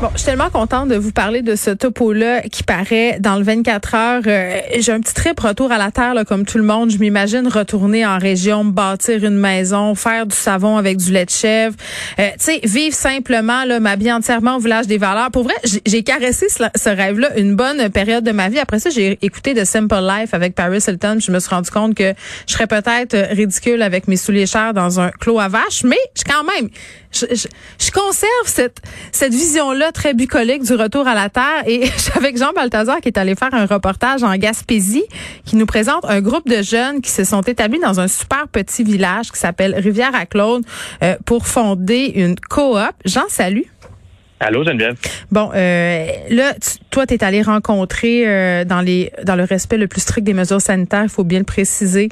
[0.00, 3.44] Bon, je suis tellement contente de vous parler de ce topo-là qui paraît dans le
[3.44, 4.22] 24 heures.
[4.26, 6.90] Euh, j'ai un petit trip retour à la terre, là, comme tout le monde.
[6.90, 11.30] Je m'imagine retourner en région, bâtir une maison, faire du savon avec du lait de
[11.30, 11.76] chèvre.
[12.18, 15.30] Euh, tu sais, vivre simplement, là, m'habiller entièrement au village des valeurs.
[15.30, 15.54] Pour vrai,
[15.86, 18.58] j'ai caressé ce, ce rêve-là une bonne période de ma vie.
[18.58, 21.18] Après ça, j'ai écouté The Simple Life avec Paris Hilton.
[21.20, 22.14] Je me suis rendu compte que
[22.48, 26.42] je serais peut-être ridicule avec mes souliers chers dans un clos à vache, mais quand
[26.42, 26.68] même,
[27.14, 28.80] je, conserve cette,
[29.12, 31.64] cette vision-là très bucolique du retour à la Terre.
[31.66, 35.04] Et je suis avec Jean Balthazar qui est allé faire un reportage en Gaspésie
[35.44, 38.84] qui nous présente un groupe de jeunes qui se sont établis dans un super petit
[38.84, 40.64] village qui s'appelle Rivière-à-Claude
[41.02, 42.92] euh, pour fonder une coop.
[43.04, 43.73] Jean, salut.
[44.46, 44.96] Allô, Geneviève?
[45.32, 46.52] Bon, euh, là,
[46.90, 50.34] toi, tu es allé rencontrer euh, dans les dans le respect le plus strict des
[50.34, 52.10] mesures sanitaires, il faut bien le préciser,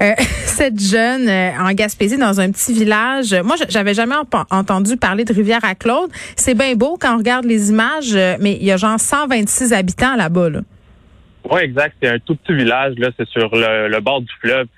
[0.00, 0.12] euh,
[0.46, 3.34] cette jeune en Gaspésie dans un petit village.
[3.44, 4.14] Moi, j'avais jamais
[4.50, 6.10] entendu parler de rivière à Claude.
[6.36, 10.16] C'est bien beau quand on regarde les images, mais il y a genre 126 habitants
[10.16, 10.48] là-bas.
[10.48, 10.60] Là.
[11.50, 11.96] Oui, exact.
[12.02, 12.94] C'est un tout petit village.
[12.96, 14.68] Là, c'est sur le, le bord du fleuve.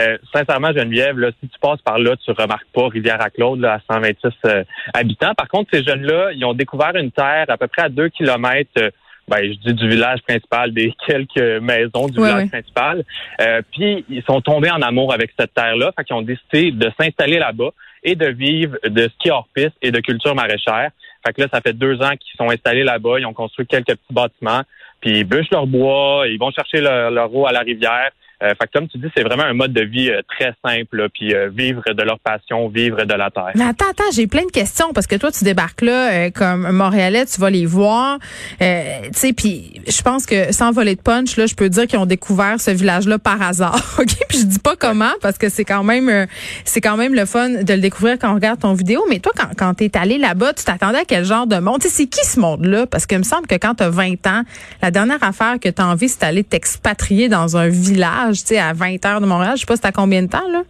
[0.00, 4.28] Euh, sincèrement, Geneviève, là, si tu passes par là, tu remarques pas Rivière-à-Claude à 126
[4.46, 5.34] euh, habitants.
[5.34, 8.70] Par contre, ces jeunes-là, ils ont découvert une terre à peu près à deux kilomètres.
[8.78, 8.90] Euh,
[9.28, 12.48] ben, je dis du village principal, des quelques maisons du Ouais, village ouais.
[12.48, 13.04] principal.
[13.40, 16.90] Euh, puis ils sont tombés en amour avec cette terre-là, fait qu'ils ont décidé de
[16.98, 17.70] s'installer là-bas
[18.02, 20.90] et de vivre de ski hors piste et de culture maraîchère.
[21.24, 23.20] Fait que là, ça fait deux ans qu'ils sont installés là-bas.
[23.20, 24.62] Ils ont construit quelques petits bâtiments,
[25.00, 28.10] puis ils bûchent leur bois, ils vont chercher leur, leur eau à la rivière.
[28.42, 30.96] Euh, fait que comme tu dis, c'est vraiment un mode de vie euh, très simple,
[30.96, 33.52] là, puis euh, vivre de leur passion, vivre de la terre.
[33.54, 36.70] Mais attends, attends, j'ai plein de questions parce que toi, tu débarques là euh, comme
[36.70, 38.18] Montréalais, tu vas les voir.
[38.60, 41.86] Euh, tu sais, puis je pense que sans voler de punch, là, je peux dire
[41.86, 43.80] qu'ils ont découvert ce village-là par hasard.
[43.98, 44.16] OK?
[44.28, 46.26] Puis je dis pas comment parce que c'est quand même euh,
[46.64, 49.04] c'est quand même le fun de le découvrir quand on regarde ton vidéo.
[49.08, 51.80] Mais toi, quand, quand tu es allé là-bas, tu t'attendais à quel genre de monde?
[51.80, 52.86] Tu c'est qui ce monde-là?
[52.86, 54.42] Parce que il me semble que quand tu as 20 ans,
[54.80, 58.58] la dernière affaire que tu as envie, c'est d'aller t'expatrier dans un village, tu sais,
[58.58, 59.52] à 20 heures de Montréal.
[59.56, 60.62] Je sais pas c'était à combien de temps, là?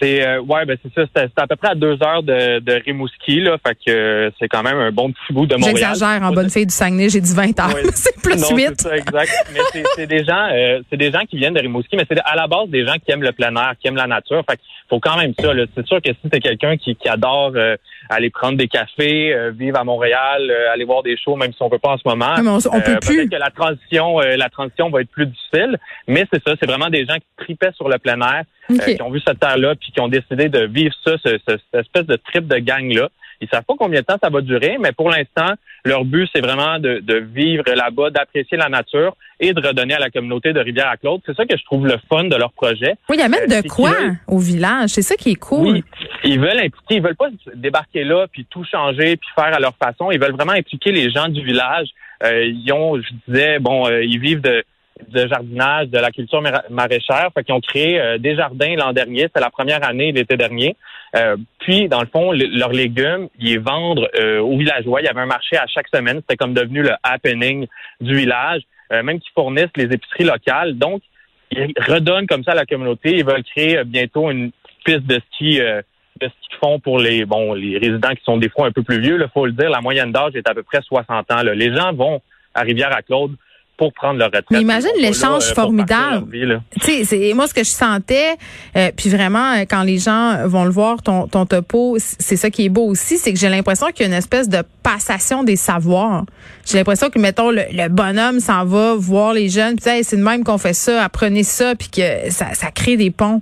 [0.00, 1.06] C'est euh, ouais, ben c'est ça.
[1.14, 3.56] C'est à peu près à deux heures de, de Rimouski, là.
[3.66, 5.76] Fait que euh, c'est quand même un bon petit bout de Montréal.
[5.76, 7.76] J'exagère en bonne fille du Saguenay, j'ai dit 20 heures.
[7.94, 8.66] C'est plus non, 8.
[8.78, 9.32] c'est ça, exact.
[9.52, 9.60] Mais
[9.96, 12.46] c'est- des gens, euh, c'est des gens qui viennent de Rimouski, mais c'est à la
[12.46, 14.42] base des gens qui aiment le plein air, qui aiment la nature.
[14.48, 15.50] Fait qu'il faut quand même ça.
[15.76, 17.76] C'est sûr que si t'es quelqu'un qui, qui adore euh,
[18.08, 21.58] aller prendre des cafés, euh, vivre à Montréal, euh, aller voir des shows, même si
[21.62, 23.16] on peut pas en ce moment, mais on- on peut plus.
[23.26, 25.76] Peut-être que la transition, euh, la transition va être plus difficile.
[26.06, 29.02] Mais c'est ça, c'est vraiment des gens qui tripaient sur le plein air, Euh, qui
[29.02, 32.06] ont vu cette terre-là, puis qui ont décidé de vivre ça, ce- ce- cette espèce
[32.06, 33.08] de trip de gang-là.
[33.40, 36.40] Ils savent pas combien de temps ça va durer, mais pour l'instant, leur but, c'est
[36.40, 40.58] vraiment de, de vivre là-bas, d'apprécier la nature et de redonner à la communauté de
[40.58, 41.20] Rivière-à-Claude.
[41.24, 42.94] C'est ça que je trouve le fun de leur projet.
[43.08, 44.90] Oui, il y a même Euh, de quoi veulent- au village.
[44.90, 45.68] C'est ça qui est cool.
[45.68, 45.84] Oui,
[46.24, 49.74] ils veulent impliquer, ils veulent pas débarquer là puis tout changer puis faire à leur
[49.76, 50.10] façon.
[50.10, 51.86] Ils veulent vraiment impliquer les gens du village.
[52.24, 54.64] Euh, ils ont, je disais, bon, euh, ils vivent de,
[55.08, 57.30] de jardinage, de la culture mara- maraîchère.
[57.34, 59.22] Fait qu'ils ont créé euh, des jardins l'an dernier.
[59.22, 60.76] C'était la première année l'été dernier.
[61.16, 65.00] Euh, puis, dans le fond, le- leurs légumes, ils vendent euh, aux villageois.
[65.00, 66.16] Il y avait un marché à chaque semaine.
[66.16, 67.66] C'était comme devenu le happening
[68.00, 68.62] du village.
[68.92, 70.76] Euh, même qu'ils fournissent les épiceries locales.
[70.78, 71.02] Donc,
[71.50, 73.16] ils redonnent comme ça à la communauté.
[73.18, 74.50] Ils veulent créer euh, bientôt une
[74.84, 75.80] piste de ski euh,
[76.20, 78.82] de ski de fond pour les bon les résidents qui sont des fois un peu
[78.82, 79.18] plus vieux.
[79.20, 81.42] Il faut le dire, la moyenne d'âge est à peu près 60 ans.
[81.42, 81.54] là.
[81.54, 82.20] Les gens vont
[82.54, 83.32] à Rivière-à-Claude
[83.78, 84.50] pour prendre leur retraite.
[84.50, 86.26] Mais imagine l'échange euh, formidable.
[86.30, 88.36] Tu sais, c'est moi ce que je sentais,
[88.76, 92.50] euh, puis vraiment euh, quand les gens vont le voir ton ton topo, c'est ça
[92.50, 95.44] qui est beau aussi, c'est que j'ai l'impression qu'il y a une espèce de passation
[95.44, 96.24] des savoirs.
[96.66, 100.16] J'ai l'impression que mettons le, le bonhomme s'en va voir les jeunes, puis hey, c'est
[100.16, 103.40] de même qu'on fait ça, apprenez ça, puis que ça, ça crée des ponts.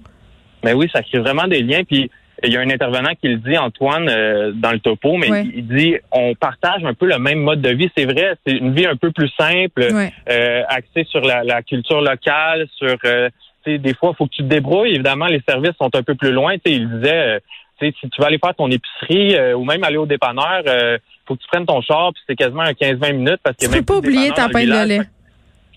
[0.62, 1.82] Mais oui, ça crée vraiment des liens.
[1.84, 2.10] Puis
[2.42, 5.66] il y a un intervenant qui le dit, Antoine, euh, dans le topo, mais il,
[5.66, 7.90] dit on partage un peu le même mode de vie.
[7.96, 9.86] C'est vrai, c'est une vie un peu plus simple,
[10.28, 13.28] euh, axée sur la, la culture locale, sur euh,
[13.64, 14.94] tu sais, des fois, il faut que tu te débrouilles.
[14.94, 16.54] Évidemment, les services sont un peu plus loin.
[16.54, 17.38] Tu sais, il disait euh,
[17.78, 20.62] tu sais, si tu vas aller faire ton épicerie euh, ou même aller au dépanneur,
[20.66, 23.64] euh, faut que tu prennes ton char, puis c'est quasiment un 15-20 minutes parce que
[23.66, 25.00] Tu peux pas oublier ta pinte de lait.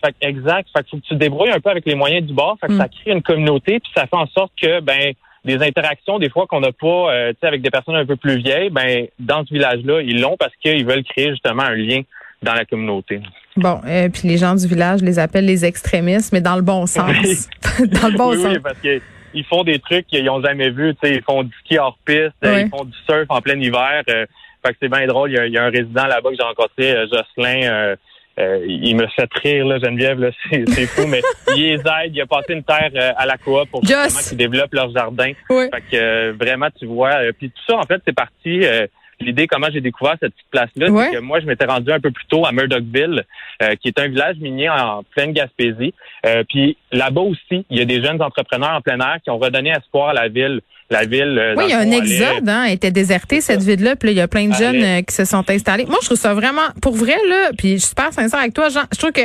[0.04, 0.70] Fait que, exact.
[0.72, 2.58] Fait faut que tu te débrouilles un peu avec les moyens du bord.
[2.62, 2.78] Fait que Mm.
[2.78, 5.14] ça crée une communauté, puis ça fait en sorte que ben
[5.46, 8.16] des interactions des fois qu'on n'a pas, euh, tu sais, avec des personnes un peu
[8.16, 12.02] plus vieilles, ben dans ce village-là, ils l'ont parce qu'ils veulent créer justement un lien
[12.42, 13.22] dans la communauté.
[13.58, 16.86] Bon, euh, puis les gens du village les appellent les extrémistes, mais dans le bon
[16.86, 17.50] sens.
[17.80, 18.54] dans le bon oui, sens.
[18.54, 19.02] oui, parce que
[19.34, 20.96] ils font des trucs qu'ils n'ont jamais vus.
[20.96, 23.60] Tu sais, ils font du ski hors piste, euh, ils font du surf en plein
[23.60, 24.04] hiver.
[24.10, 24.26] euh,
[24.66, 25.32] fait que c'est bien drôle.
[25.32, 27.96] Il y, a, il y a un résident là-bas que j'ai rencontré, euh, Jocelyn.
[28.40, 31.22] Euh, euh, il me fait rire, là, Geneviève, là, c'est, fou, mais
[31.56, 32.14] il les aide.
[32.14, 34.30] Il a passé une terre euh, à la coop pour justement Joss.
[34.30, 35.32] qu'ils développent leur jardin.
[35.50, 35.66] Oui.
[35.74, 37.16] Fait que euh, vraiment, tu vois.
[37.16, 38.62] euh, puis tout ça, en fait, c'est parti.
[39.21, 41.07] L'idée, comment j'ai découvert cette petite place-là, Ouais.
[41.12, 43.24] c'est que moi, je m'étais rendu un peu plus tôt à Murdochville,
[43.62, 45.94] euh, qui est un village minier en pleine Gaspésie.
[46.25, 49.38] Euh, puis là-bas aussi, il y a des jeunes entrepreneurs en plein air qui ont
[49.38, 50.62] redonné espoir à la ville.
[50.92, 51.38] La ville.
[51.38, 54.12] euh, Oui, il y a un exode, hein, elle était désertée, cette ville-là, puis là,
[54.13, 55.00] il y a plein de jeunes Allez.
[55.00, 55.86] euh, qui se sont installés.
[55.86, 58.69] Moi, je trouve ça vraiment, pour vrai, là, puis je suis super sincère avec toi,
[58.69, 59.21] Jean, je trouve que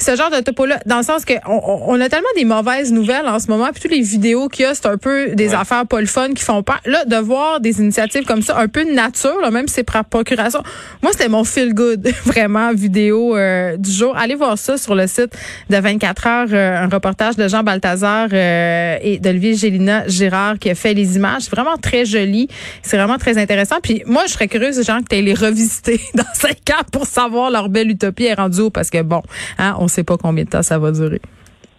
[0.00, 3.26] ce genre de topo-là, dans le sens que on, on- a tellement des mauvaises nouvelles
[3.26, 5.54] en ce moment, puis toutes les vidéos qu'il y a, c'est un peu des Ouais.
[5.56, 6.78] affaires pas le fun qui font peur.
[6.86, 9.82] Là, de voir des initiatives comme ça, un peu de nature, là, même si c'est
[9.82, 10.62] par procuration.
[11.02, 14.16] Moi, c'était mon feel good, vraiment, vidéo euh, du jour.
[14.16, 15.36] Allez voir ça sur le site
[15.68, 20.70] de 24 heures, euh, un reportage de Jean Balthazar euh, et d'Olivier Gélina Girard qui
[20.70, 21.42] a fait les images.
[21.42, 22.46] C'est vraiment très joli.
[22.82, 23.76] C'est vraiment très intéressant.
[23.82, 27.50] Puis moi, je serais curieuse, gens, que tu les revisiter dans cinq ans pour savoir
[27.50, 29.22] leur belle utopie est rendue où, parce que bon,
[29.58, 31.20] hein, on sait pas combien de temps ça va durer.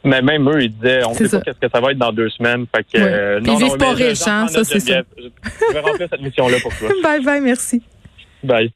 [0.04, 1.38] Mais même eux, ils disaient, on C'est sait ça.
[1.40, 2.66] pas qu'est-ce que ça va être dans deux semaines.
[2.74, 3.04] Fait que, Ouais.
[3.06, 5.02] euh, Puis ils vivent pas mais je- riches, hein, ça, c'est ça.
[5.18, 6.90] Je vais remplir cette mission-là pour toi.
[7.04, 7.82] Bye bye, merci.
[8.44, 8.72] Bye.